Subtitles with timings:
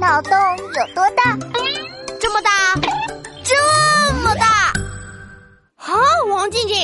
[0.00, 1.36] 脑洞有多大？
[2.18, 2.50] 这么大，
[3.44, 3.54] 这
[4.22, 4.72] 么大！
[5.76, 5.94] 啊，
[6.30, 6.76] 王静静，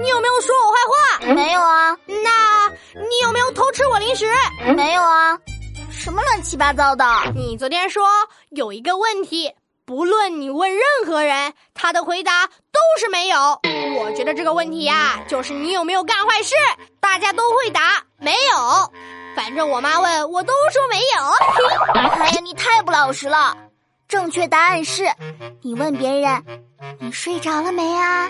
[0.00, 1.34] 你有没有说我坏话？
[1.34, 1.96] 没有啊。
[2.08, 4.28] 那你有没有偷吃我零食？
[4.74, 5.38] 没有啊。
[5.92, 7.06] 什么乱七八糟的？
[7.36, 8.08] 你昨天说
[8.50, 9.54] 有一个问题，
[9.86, 13.60] 不论你问任何人，他的回答都是没有。
[14.00, 16.56] 我觉得这个问题呀，就是你有没有干坏事，
[16.98, 18.92] 大家都会答没有。
[19.36, 21.04] 反正我妈问我都说没有。
[22.84, 23.56] 不老实了！
[24.06, 25.04] 正确答案是，
[25.62, 26.44] 你问别人，
[27.00, 28.28] 你睡着了没啊？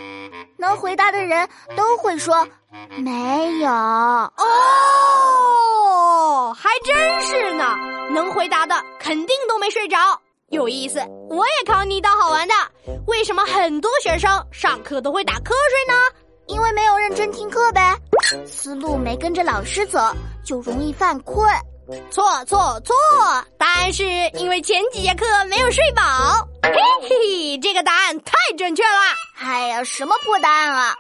[0.56, 2.46] 能回答的人都会说
[2.96, 3.68] 没有。
[3.68, 4.30] 哦。
[6.56, 7.74] 还真是呢，
[8.12, 9.96] 能回答的肯定都没睡着。
[10.50, 12.54] 有意思，我也考你一道好玩的。
[13.08, 15.94] 为什么很多学生上课都会打瞌睡呢？
[16.46, 17.96] 因为没有认真听课呗，
[18.46, 19.98] 思路没跟着老师走，
[20.44, 21.50] 就容易犯困。
[22.10, 22.94] 错错错，
[23.74, 24.04] 答案是
[24.38, 26.02] 因为前几节课没有睡饱。
[26.62, 26.70] 嘿
[27.08, 28.88] 嘿，这个答案太准确了。
[29.40, 30.94] 哎呀，什么破答案啊！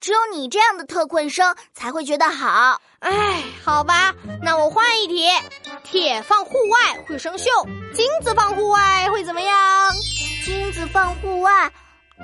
[0.00, 2.80] 只有你这样的特困生才会觉得好。
[3.00, 5.28] 哎，好吧，那我换一题：
[5.82, 7.50] 铁放户外会生锈，
[7.92, 9.92] 金子放户外会怎么样？
[10.44, 11.68] 金子放户外，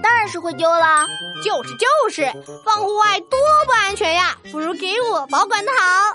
[0.04, 1.04] 当然 是会丢了。
[1.42, 2.32] 就是就是，
[2.64, 4.36] 放户外多不安全呀！
[4.52, 6.12] 不如给我保管的好。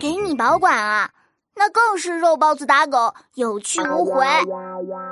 [0.00, 1.08] 给你保管啊，
[1.56, 4.26] 那更是肉包子打狗，有去无回。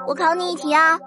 [0.06, 0.98] 我考你一题啊。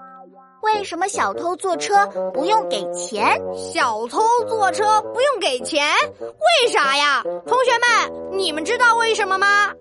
[0.60, 3.40] 为什么小偷坐车不用给钱？
[3.54, 5.86] 小偷坐车不用给钱，
[6.20, 7.22] 为啥呀？
[7.46, 9.72] 同学们，你们知道为什么吗？